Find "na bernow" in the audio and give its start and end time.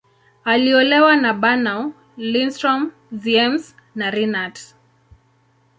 1.15-1.93